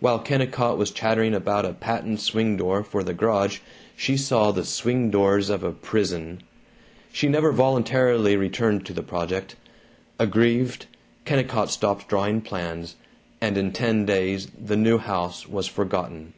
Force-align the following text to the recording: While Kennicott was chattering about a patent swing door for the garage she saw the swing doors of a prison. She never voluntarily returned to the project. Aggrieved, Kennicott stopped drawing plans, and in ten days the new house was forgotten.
While 0.00 0.20
Kennicott 0.20 0.78
was 0.78 0.90
chattering 0.90 1.34
about 1.34 1.66
a 1.66 1.74
patent 1.74 2.20
swing 2.20 2.56
door 2.56 2.82
for 2.82 3.02
the 3.04 3.12
garage 3.12 3.58
she 3.94 4.16
saw 4.16 4.50
the 4.50 4.64
swing 4.64 5.10
doors 5.10 5.50
of 5.50 5.62
a 5.62 5.72
prison. 5.72 6.42
She 7.12 7.28
never 7.28 7.52
voluntarily 7.52 8.34
returned 8.34 8.86
to 8.86 8.94
the 8.94 9.02
project. 9.02 9.56
Aggrieved, 10.18 10.86
Kennicott 11.26 11.68
stopped 11.70 12.08
drawing 12.08 12.40
plans, 12.40 12.96
and 13.42 13.58
in 13.58 13.70
ten 13.72 14.06
days 14.06 14.48
the 14.58 14.74
new 14.78 14.96
house 14.96 15.46
was 15.46 15.66
forgotten. 15.66 16.32